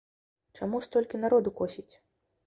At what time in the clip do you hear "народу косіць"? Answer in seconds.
1.25-1.95